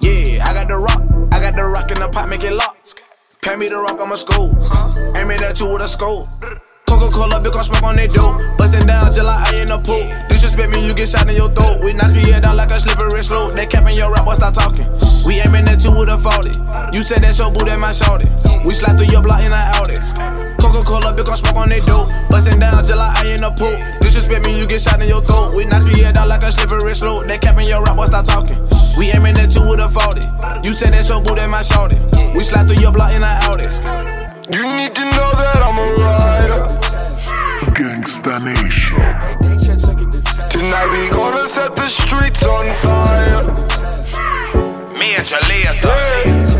Yeah, 0.00 0.44
I 0.44 0.54
got 0.54 0.68
the 0.68 0.76
rock, 0.76 1.02
I 1.32 1.40
got 1.40 1.56
the 1.56 1.64
rock 1.64 1.90
in 1.90 1.98
the 1.98 2.08
pot, 2.08 2.28
make 2.28 2.42
it 2.42 2.52
lock. 2.52 2.76
Pay 3.42 3.56
me 3.56 3.68
the 3.68 3.76
rock, 3.76 3.98
I'm 4.00 4.12
a 4.12 4.16
school. 4.16 4.54
Aiming 5.18 5.42
at 5.42 5.58
you 5.58 5.72
with 5.72 5.82
a 5.82 5.88
scope. 5.88 6.28
Coca-Cola, 6.86 7.40
big 7.40 7.56
on 7.56 7.64
smoke 7.64 7.82
on 7.82 7.96
that 7.96 8.12
dope. 8.12 8.38
Bustin' 8.58 8.86
down 8.86 9.10
till 9.10 9.26
I 9.26 9.42
in 9.58 9.68
the 9.68 9.78
pool. 9.82 10.04
Disrespect 10.28 10.70
me, 10.70 10.86
you 10.86 10.94
get 10.94 11.08
shot 11.08 11.26
in 11.26 11.34
your 11.34 11.50
throat. 11.50 11.82
We 11.82 11.92
knock 11.92 12.14
your 12.14 12.28
head 12.28 12.44
down 12.44 12.56
like 12.56 12.70
a 12.70 12.78
slippery 12.78 13.22
slope. 13.22 13.54
They 13.54 13.66
cap 13.66 13.88
in 13.88 13.96
your 13.96 14.12
rap, 14.12 14.26
boy, 14.26 14.34
stop 14.34 14.54
talking. 14.54 14.86
We 15.26 15.40
aiming 15.40 15.66
at 15.66 15.82
you 15.82 15.90
with 15.90 16.12
a 16.12 16.18
40. 16.20 16.54
You 16.94 17.02
said 17.02 17.24
that's 17.24 17.38
your 17.40 17.50
boo, 17.50 17.64
that 17.64 17.80
my 17.80 17.90
shorty. 17.90 18.28
We 18.62 18.74
slide 18.74 18.94
through 18.94 19.10
your 19.10 19.22
block 19.22 19.42
in 19.42 19.50
our 19.50 19.82
Audi. 19.82 19.98
Coca-Cola, 20.60 21.16
big 21.16 21.26
on 21.26 21.36
smoke 21.40 21.56
on 21.56 21.72
that 21.72 21.82
dope. 21.88 22.06
Bustin' 22.30 22.60
down 22.60 22.84
till 22.84 23.00
I 23.00 23.10
in 23.34 23.42
the 23.42 23.50
pool. 23.56 23.74
Disrespect 24.12 24.44
me, 24.44 24.60
you 24.60 24.66
get 24.66 24.82
shot 24.82 25.00
in 25.00 25.08
your 25.08 25.22
throat. 25.22 25.54
We 25.54 25.64
knock 25.64 25.86
your 25.88 26.04
head 26.04 26.16
down 26.16 26.28
like 26.28 26.42
a 26.42 26.52
slippery 26.52 26.94
slope. 26.94 27.26
They 27.26 27.38
cap 27.38 27.58
in 27.58 27.66
your 27.66 27.82
rap, 27.82 27.96
boy, 27.96 28.04
stop 28.04 28.26
talking. 28.26 28.58
We 28.98 29.10
aiming 29.10 29.38
at 29.38 29.54
you 29.56 29.66
with 29.66 29.80
a 29.80 29.88
40. 29.88 30.20
You 30.68 30.74
said 30.74 30.92
that's 30.92 31.08
your 31.08 31.22
boo, 31.22 31.34
that 31.34 31.48
my 31.48 31.62
shorty. 31.62 31.96
We 32.36 32.44
slide 32.44 32.68
through 32.68 32.76
your 32.76 32.92
block 32.92 33.14
in 33.14 33.24
our 33.24 33.40
Audi. 33.48 33.64
You 34.52 34.68
need 34.76 34.94
to 34.96 35.04
know 35.16 35.30
that 35.32 35.64
I'm 35.64 35.78
a 35.80 35.86
rider. 35.96 36.60
Gangsta 37.72 38.36
Nation. 38.44 39.00
Tonight 40.50 40.88
we 40.92 41.08
gonna 41.08 41.48
set 41.48 41.74
the 41.74 41.86
streets 41.88 42.44
on 42.44 42.68
fire. 42.84 43.44
Me 44.92 45.14
and 45.16 45.24
Major 45.24 45.40
laser. 45.48 46.51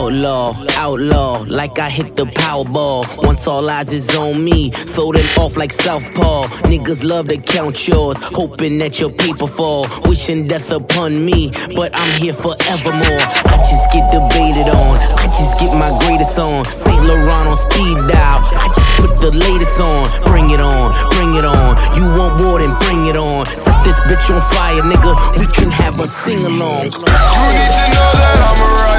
Outlaw, 0.00 0.56
outlaw, 0.78 1.44
like 1.46 1.78
I 1.78 1.90
hit 1.90 2.16
the 2.16 2.24
Powerball. 2.24 3.04
Once 3.22 3.46
all 3.46 3.68
eyes 3.68 3.92
is 3.92 4.08
on 4.16 4.42
me, 4.42 4.70
them 4.70 5.28
off 5.36 5.58
like 5.58 5.70
Southpaw. 5.70 6.48
Niggas 6.72 7.04
love 7.04 7.28
to 7.28 7.36
count 7.36 7.86
yours, 7.86 8.16
hoping 8.18 8.78
that 8.78 8.98
your 8.98 9.10
paper 9.10 9.46
fall. 9.46 9.86
Wishing 10.08 10.48
death 10.48 10.70
upon 10.70 11.22
me, 11.22 11.50
but 11.76 11.92
I'm 11.94 12.18
here 12.18 12.32
forevermore. 12.32 13.20
I 13.44 13.56
just 13.68 13.92
get 13.92 14.10
debated 14.10 14.72
on, 14.72 14.96
I 15.20 15.26
just 15.26 15.58
get 15.60 15.70
my 15.76 15.92
greatest 16.06 16.38
on. 16.38 16.64
St. 16.64 17.04
Laurent 17.04 17.48
on 17.52 17.58
speed 17.70 17.98
dial, 18.08 18.40
I 18.56 18.72
just 18.74 18.90
put 18.96 19.12
the 19.20 19.36
latest 19.36 19.78
on. 19.80 20.08
Bring 20.24 20.48
it 20.48 20.60
on, 20.60 20.96
bring 21.12 21.34
it 21.34 21.44
on. 21.44 21.76
You 21.94 22.04
want 22.16 22.40
more 22.40 22.58
than 22.58 22.72
bring 22.88 23.04
it 23.04 23.18
on. 23.18 23.44
Set 23.44 23.84
this 23.84 24.00
bitch 24.08 24.34
on 24.34 24.40
fire, 24.56 24.80
nigga. 24.80 25.12
We 25.38 25.46
can 25.52 25.70
have 25.70 26.00
a 26.00 26.06
sing 26.06 26.42
along. 26.46 26.84
You 26.84 26.88
need 26.88 27.72
to 27.76 27.84
know 27.92 28.10
that 28.16 28.38
I'm 28.48 28.62
a 28.62 28.74
rider. 28.80 28.89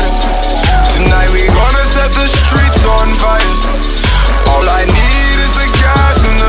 Tonight 1.01 1.31
we 1.31 1.47
gonna 1.47 1.85
set 1.85 2.13
the 2.13 2.27
streets 2.27 2.85
on 2.85 3.15
fire. 3.17 3.57
All 4.53 4.69
I 4.69 4.85
need 4.85 5.37
is 5.41 5.57
a 5.57 5.67
gas 5.81 6.29
and 6.29 6.40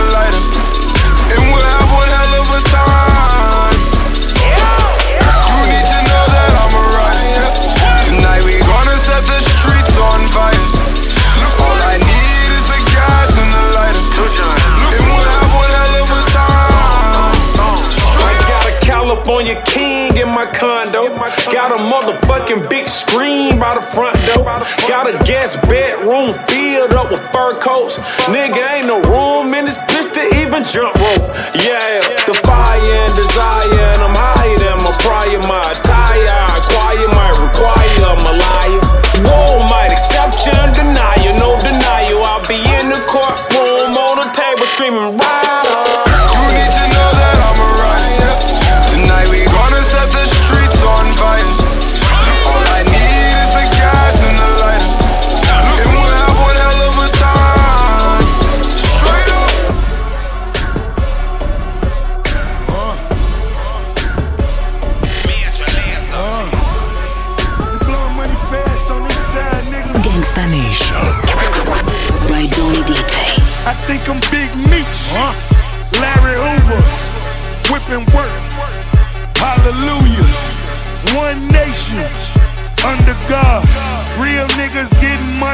Nigga, 28.28 28.62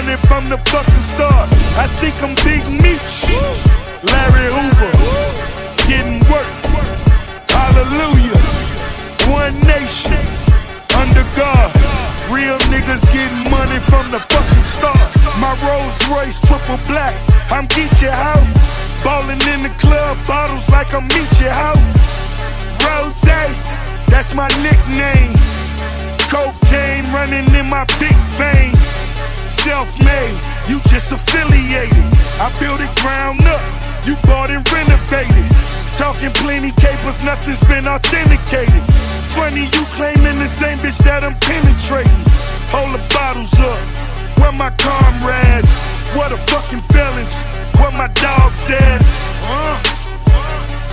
money 0.03 0.17
from 0.31 0.45
the 0.49 0.59
fucking 0.71 1.03
start. 1.03 1.49
I 1.75 1.87
think 1.99 2.15
I'm 2.23 2.35
Big 2.47 2.63
Meech. 2.83 3.15
Larry 4.07 4.47
Hoover. 4.55 4.93
Getting 5.91 6.23
work. 6.31 6.47
Hallelujah. 7.51 8.39
One 9.27 9.59
nation 9.67 10.23
under 10.95 11.27
God. 11.35 11.75
Real 12.31 12.59
niggas 12.71 13.03
getting 13.11 13.43
money 13.51 13.81
from 13.91 14.07
the 14.15 14.21
fucking 14.31 14.69
start. 14.77 15.11
My 15.43 15.51
Rolls 15.67 15.99
Royce 16.07 16.39
triple 16.47 16.79
black. 16.87 17.15
I'm 17.51 17.67
Geechee 17.67 18.07
out. 18.07 18.47
Ballin' 19.03 19.43
in 19.55 19.63
the 19.67 19.75
club, 19.83 20.17
bottles 20.29 20.69
like 20.71 20.95
I'm 20.95 21.09
Meechee 21.09 21.51
out. 21.51 21.79
Rose, 22.87 23.21
that's 24.07 24.33
my 24.35 24.49
nickname. 24.63 25.35
Cocaine 26.31 27.07
running 27.11 27.53
in 27.55 27.67
my 27.69 27.85
big 27.99 28.17
vein. 28.39 28.79
Self 29.49 29.99
made, 30.05 30.37
you 30.69 30.81
just 30.93 31.11
affiliated. 31.11 32.05
I 32.37 32.53
built 32.61 32.81
it 32.81 32.93
ground 33.01 33.41
up, 33.49 33.65
you 34.05 34.15
bought 34.29 34.51
and 34.51 34.61
renovated. 34.71 35.49
Talking 35.97 36.31
plenty 36.37 36.71
capers, 36.73 37.25
nothing's 37.25 37.65
been 37.65 37.89
authenticated. 37.89 38.85
Funny, 39.33 39.65
you 39.65 39.85
claiming 39.97 40.39
the 40.39 40.47
same 40.47 40.79
bitch 40.79 40.99
that 41.05 41.25
I'm 41.25 41.35
penetrating. 41.41 42.23
Hold 42.71 42.93
the 42.93 43.03
bottles 43.09 43.57
up, 43.59 43.81
where 44.39 44.53
my 44.53 44.71
comrades? 44.77 45.73
What 46.13 46.31
a 46.31 46.39
fucking 46.53 46.85
felons, 46.93 47.35
where 47.81 47.93
my 47.93 48.09
dogs 48.21 48.69
at? 48.69 49.01
Uh. 49.49 49.99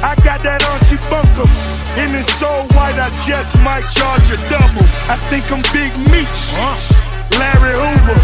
I 0.04 0.16
got 0.24 0.40
that 0.44 0.64
Archie 0.64 1.02
Bunker. 1.10 1.50
And 1.98 2.16
it's 2.16 2.32
so 2.40 2.48
white, 2.76 3.00
I 3.00 3.10
just 3.26 3.60
might 3.64 3.84
charge 3.92 4.28
a 4.32 4.38
double. 4.50 4.86
I 5.10 5.18
think 5.28 5.52
I'm 5.52 5.64
Big 5.74 5.92
Meech. 6.12 7.05
Larry 7.40 7.74
Hoover. 7.74 8.20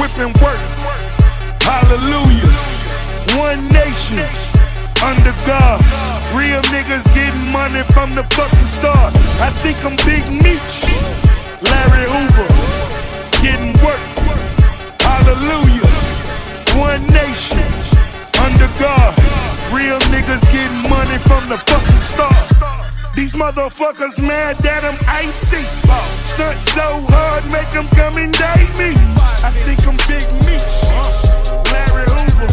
Whipping 0.00 0.34
work. 0.42 0.60
Hallelujah. 1.62 2.52
One 3.38 3.68
nation. 3.70 4.26
Under 5.02 5.34
God. 5.46 5.80
Real 6.34 6.60
niggas 6.74 7.06
getting 7.14 7.52
money 7.52 7.82
from 7.94 8.14
the 8.14 8.24
fucking 8.34 8.66
start. 8.66 9.14
I 9.40 9.50
think 9.62 9.78
I'm 9.84 9.96
Big 10.04 10.24
Meech. 10.42 10.74
Larry 11.62 12.06
Hoover. 12.10 12.48
Getting 13.42 13.72
work. 13.84 14.02
Hallelujah. 15.00 15.86
One 16.76 17.06
nation. 17.14 17.64
Under 18.42 18.68
God. 18.78 19.14
Real 19.72 19.98
niggas 20.12 20.42
getting 20.52 20.82
money 20.90 21.18
from 21.28 21.48
the 21.48 21.58
fucking 21.58 22.02
start. 22.02 22.87
These 23.14 23.34
motherfuckers 23.34 24.20
mad 24.20 24.56
that 24.58 24.84
I'm 24.84 24.98
icy. 25.08 25.62
Stunt 26.22 26.58
so 26.70 26.86
hard, 27.10 27.44
make 27.52 27.68
them 27.70 27.88
come 27.88 28.16
and 28.16 28.32
date 28.32 28.72
me. 28.78 28.90
I 29.42 29.50
think 29.50 29.80
I'm 29.86 29.96
Big 30.06 30.26
Meech. 30.46 30.74
Larry 31.72 32.06
Hoover. 32.10 32.48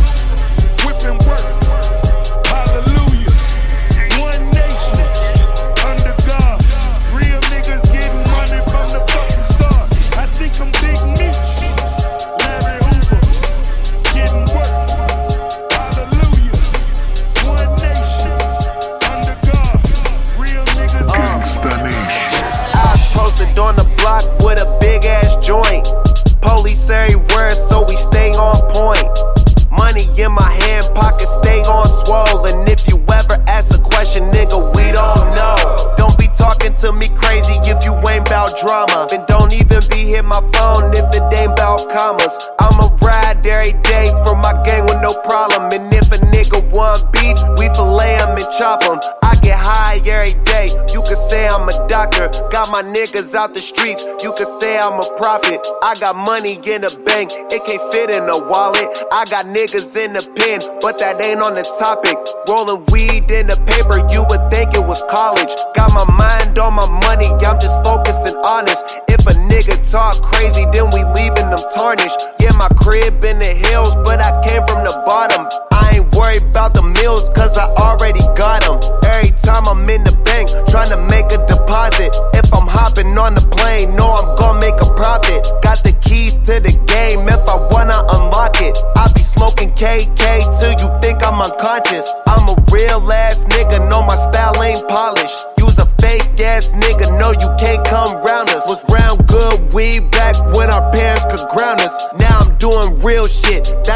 Whipping 0.85 1.17
work. 1.27 1.64
Question, 34.15 34.31
nigga, 34.31 34.75
we 34.75 34.91
don't 34.91 35.35
know. 35.35 35.93
Don't 35.97 36.17
be 36.17 36.27
talking 36.27 36.71
to 36.81 36.91
me 36.93 37.07
crazy 37.15 37.53
if 37.67 37.83
you 37.83 37.93
ain't 38.09 38.25
bout 38.25 38.57
drama. 38.59 39.07
And 39.11 39.25
don't 39.27 39.53
even 39.53 39.81
be 39.89 40.11
hit 40.11 40.23
my 40.23 40.39
phone 40.53 40.91
if 40.95 41.05
it 41.13 41.39
ain't 41.39 41.55
bout 41.55 41.89
commas. 41.89 42.37
I'ma 42.59 42.95
ride 43.01 43.45
every 43.45 43.73
day 43.83 44.11
for 44.23 44.35
my 44.35 44.53
gang 44.63 44.83
with 44.85 45.01
no 45.01 45.13
problem. 45.23 45.71
And 45.71 45.93
if 45.93 46.11
a 46.11 46.19
nigga 46.31 46.63
want 46.71 47.11
beef, 47.11 47.37
we 47.57 47.67
fillet 47.75 48.15
him 48.15 48.37
and 48.37 48.47
chop 48.57 48.83
him. 48.83 48.99
I 49.23 49.35
get 49.41 49.57
high 49.59 49.99
every 50.07 50.35
day. 50.45 50.67
You 50.93 51.01
could 51.07 51.19
say 51.19 51.47
I'm 51.47 51.67
a 51.67 51.87
doctor. 51.87 52.29
Got 52.51 52.71
my 52.71 52.83
niggas 52.83 53.35
out 53.35 53.53
the 53.53 53.61
streets. 53.61 54.03
You 54.23 54.31
could 54.37 54.47
say 54.59 54.77
I'm 54.77 54.99
a 54.99 55.07
prophet. 55.17 55.59
I 55.83 55.95
got 55.99 56.15
money 56.15 56.55
in 56.55 56.81
the 56.81 56.93
bank. 57.05 57.31
It 57.33 57.61
can't 57.67 57.83
fit 57.91 58.09
in 58.09 58.23
a 58.29 58.39
wallet. 58.47 58.87
I 59.11 59.25
got 59.25 59.45
niggas 59.45 59.97
in 59.97 60.13
the 60.13 60.23
pen, 60.39 60.59
but 60.79 60.95
that 60.99 61.19
ain't 61.21 61.41
on 61.41 61.55
the 61.55 61.65
topic. 61.79 62.17
Rolling 62.47 62.85
weed 62.93 63.25
in 63.33 63.47
the 63.49 63.57
paper, 63.65 63.97
you 64.13 64.21
would 64.29 64.51
think 64.53 64.75
it 64.75 64.85
was 64.85 65.01
college. 65.09 65.49
Got 65.73 65.89
my 65.97 66.05
mind 66.13 66.59
on 66.59 66.77
my 66.77 66.85
money. 67.01 67.25
I'm 67.41 67.59
just 67.59 67.81
focused 67.83 68.27
and 68.27 68.37
honest. 68.45 68.85
If 69.09 69.25
a 69.25 69.33
nigga 69.49 69.81
talk 69.89 70.21
crazy, 70.21 70.65
then 70.71 70.93
we 70.93 71.01
leaving 71.17 71.49
them 71.49 71.63
tarnished. 71.73 72.21
Yeah, 72.39 72.53
my 72.53 72.69
crib 72.77 73.25
in 73.25 73.39
the 73.39 73.49
hills, 73.49 73.95
but 74.05 74.21
I 74.21 74.29
came 74.45 74.61
from 74.67 74.85
the 74.85 74.93
bottom. 75.09 75.49
I 75.73 75.84
worried 76.15 76.41
about 76.49 76.73
the 76.73 76.81
meals, 76.81 77.29
cause 77.35 77.59
I 77.59 77.67
already 77.75 78.23
got 78.33 78.63
them. 78.63 78.79
Every 79.03 79.35
time 79.35 79.67
I'm 79.67 79.83
in 79.85 80.03
the 80.07 80.15
bank, 80.23 80.49
trying 80.71 80.89
to 80.89 80.99
make 81.11 81.29
a 81.35 81.39
deposit. 81.45 82.15
If 82.33 82.47
I'm 82.55 82.65
hopping 82.65 83.11
on 83.19 83.35
the 83.35 83.45
plane, 83.51 83.95
know 83.95 84.07
I'm 84.07 84.29
gonna 84.39 84.59
make 84.63 84.79
a 84.79 84.89
profit. 84.95 85.43
Got 85.61 85.83
the 85.83 85.93
keys 86.01 86.39
to 86.47 86.63
the 86.63 86.73
game 86.87 87.27
if 87.27 87.43
I 87.45 87.57
wanna 87.69 87.99
unlock 88.15 88.57
it. 88.63 88.73
I 88.95 89.11
be 89.13 89.21
smoking 89.21 89.69
KK 89.75 90.23
till 90.57 90.73
you 90.79 90.87
think 91.03 91.21
I'm 91.21 91.37
unconscious. 91.43 92.07
I'm 92.25 92.47
a 92.47 92.55
real 92.71 93.03
ass 93.11 93.45
nigga, 93.45 93.83
know 93.89 94.01
my 94.01 94.15
style 94.15 94.55
ain't 94.63 94.87
polished. 94.87 95.37
Use 95.59 95.77
a 95.79 95.85
fake 95.99 96.39
ass 96.39 96.71
nigga, 96.73 97.04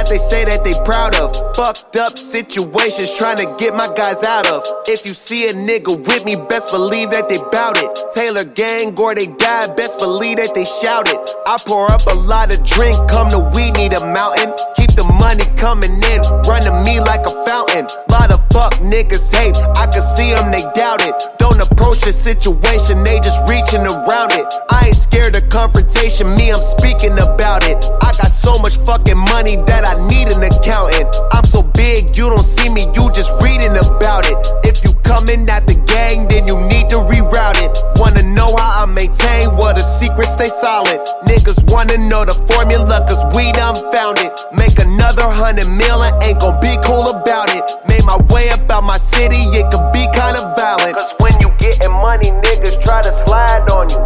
they 0.09 0.17
say 0.17 0.43
that 0.45 0.63
they 0.63 0.73
proud 0.83 1.15
of. 1.15 1.31
Fucked 1.55 1.95
up 1.95 2.17
situations 2.17 3.13
trying 3.15 3.37
to 3.37 3.47
get 3.59 3.73
my 3.73 3.87
guys 3.93 4.23
out 4.23 4.47
of. 4.47 4.65
If 4.87 5.05
you 5.05 5.13
see 5.13 5.47
a 5.47 5.53
nigga 5.53 5.93
with 6.07 6.25
me, 6.25 6.35
best 6.49 6.71
believe 6.71 7.11
that 7.11 7.29
they 7.29 7.37
bout 7.51 7.77
it. 7.77 7.89
Taylor 8.13 8.43
gang 8.43 8.97
or 8.99 9.13
they 9.13 9.27
die, 9.27 9.67
best 9.75 9.99
believe 9.99 10.37
that 10.37 10.55
they 10.55 10.65
shout 10.65 11.07
it. 11.07 11.19
I 11.47 11.57
pour 11.65 11.89
up 11.91 12.05
a 12.07 12.15
lot 12.27 12.53
of 12.53 12.65
drink, 12.65 12.95
come 13.09 13.29
to 13.29 13.39
we 13.53 13.71
need 13.71 13.93
a 13.93 14.01
mountain. 14.01 14.53
Keep 14.75 14.88
the 14.99 15.07
money 15.15 15.47
coming 15.55 15.95
in, 15.95 16.19
running 16.43 16.75
me 16.83 16.99
like 16.99 17.23
a 17.23 17.31
fountain. 17.47 17.87
Lot 18.11 18.35
of 18.35 18.43
fuck 18.51 18.75
niggas 18.83 19.31
hate, 19.31 19.55
I 19.79 19.87
can 19.87 20.03
see 20.03 20.35
them, 20.35 20.51
they 20.51 20.67
doubt 20.75 20.99
it. 20.99 21.15
Don't 21.39 21.55
approach 21.63 22.03
a 22.05 22.11
situation, 22.11 22.99
they 23.07 23.23
just 23.23 23.39
reaching 23.47 23.87
around 23.87 24.35
it. 24.35 24.43
I 24.69 24.91
ain't 24.91 24.99
scared 24.99 25.39
of 25.39 25.47
confrontation, 25.47 26.35
me, 26.35 26.51
I'm 26.51 26.59
speaking 26.59 27.15
about 27.15 27.63
it. 27.63 27.79
I 28.03 28.11
got 28.19 28.27
so 28.27 28.59
much 28.59 28.75
fucking 28.83 29.17
money 29.31 29.55
that 29.71 29.87
I 29.87 29.95
need 30.11 30.27
an 30.35 30.43
accountant. 30.43 31.07
I'm 31.31 31.47
so 31.47 31.63
big, 31.63 32.11
you 32.19 32.27
don't 32.27 32.43
see 32.43 32.67
me, 32.67 32.83
you 32.91 33.07
just 33.15 33.31
reading 33.39 33.79
about 33.79 34.27
it. 34.27 34.35
If 34.67 34.83
you 34.83 34.91
coming 35.07 35.47
at 35.47 35.65
the 35.65 35.79
gang, 35.87 36.27
then 36.27 36.43
you 36.45 36.59
need 36.67 36.91
to 36.91 36.99
reroute 37.07 37.63
it. 37.63 37.71
Wanna 37.95 38.23
know 38.35 38.51
how 38.55 38.83
I 38.83 38.85
maintain, 38.91 39.55
what 39.55 39.79
the 39.79 39.81
secrets 39.81 40.33
stay 40.33 40.49
solid. 40.49 40.99
Niggas 41.23 41.71
wanna 41.71 41.97
know 41.97 42.25
the 42.25 42.35
formula, 42.51 42.99
cause 43.07 43.23
we 43.35 43.51
done 43.53 43.79
found 43.91 44.19
it. 44.19 44.31
Another 44.79 45.27
hundred 45.27 45.67
million, 45.67 46.13
ain't 46.23 46.39
gon' 46.39 46.59
be 46.61 46.75
cool 46.83 47.09
about 47.09 47.49
it. 47.49 47.63
Made 47.87 48.03
my 48.05 48.17
way 48.33 48.49
about 48.49 48.83
my 48.83 48.97
city, 48.97 49.43
it 49.51 49.69
could 49.71 49.91
be 49.91 50.05
kinda 50.13 50.53
violent. 50.55 50.95
Cause 50.97 51.13
when 51.19 51.33
you 51.41 51.49
getting 51.59 51.91
money, 51.91 52.31
niggas 52.31 52.81
try 52.83 53.01
to 53.03 53.11
slide 53.11 53.69
on 53.69 53.89
you. 53.89 53.99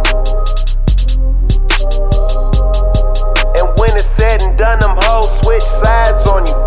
And 3.58 3.78
when 3.78 3.96
it's 3.96 4.08
said 4.08 4.42
and 4.42 4.58
done, 4.58 4.80
them 4.80 4.96
hoes 5.02 5.30
switch 5.40 5.62
sides 5.62 6.26
on 6.26 6.46
you. 6.46 6.63